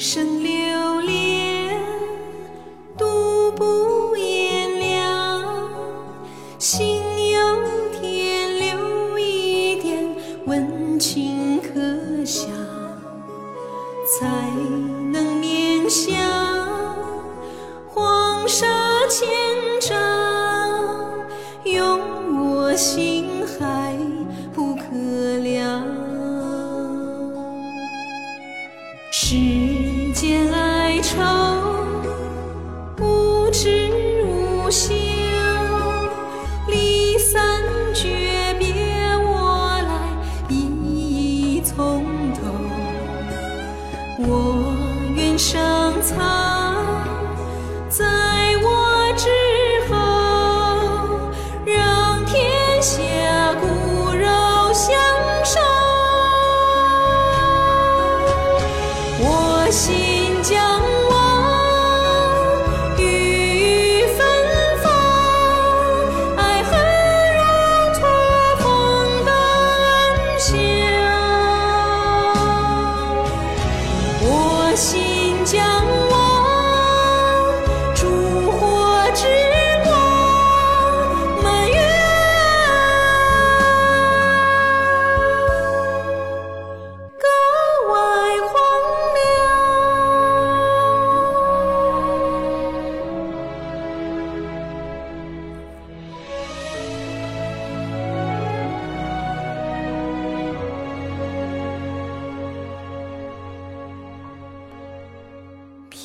[0.00, 1.78] 一生留恋，
[2.96, 5.44] 独步炎凉，
[6.58, 7.38] 心有
[8.00, 10.08] 天留一点
[10.46, 12.48] 温情可想，
[14.18, 14.26] 才
[15.12, 16.16] 能免下
[17.86, 18.66] 黄沙
[19.06, 19.28] 千
[19.82, 20.00] 丈，
[21.64, 22.00] 用
[22.40, 23.94] 我心海
[24.54, 24.82] 不可
[25.42, 25.84] 量。
[29.12, 29.59] 是。
[33.52, 33.90] 知
[34.24, 34.94] 无休
[36.68, 37.62] 离散
[37.92, 38.74] 诀别
[39.24, 39.92] 我来
[40.48, 42.40] 一一从头。
[44.18, 46.39] 我愿上苍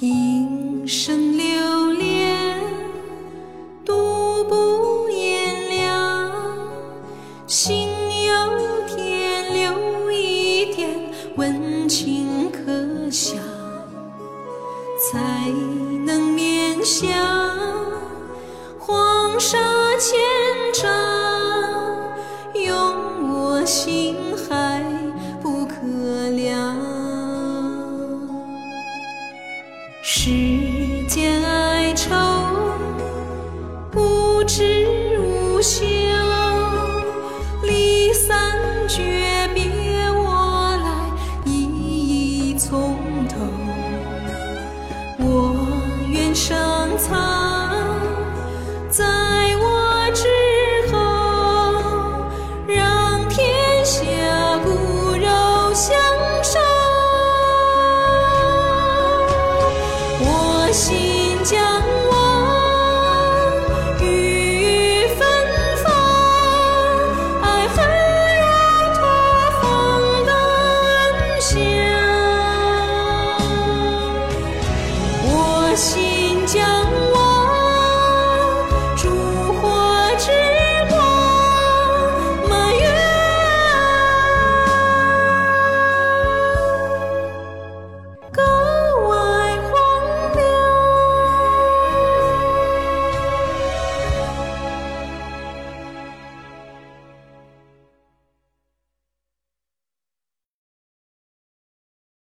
[0.00, 2.58] 平生留恋，
[3.84, 6.32] 独步炎凉，
[7.46, 7.88] 心
[8.24, 8.32] 有
[8.88, 10.90] 天留一点
[11.36, 13.38] 温情可想，
[15.12, 15.48] 才
[16.04, 17.06] 能面向
[18.80, 19.58] 黄沙
[19.96, 20.18] 千
[20.72, 20.90] 丈，
[22.54, 24.23] 用我心。
[30.06, 30.30] 世
[31.08, 32.14] 间哀愁，
[33.90, 34.86] 不知
[35.18, 35.93] 无休。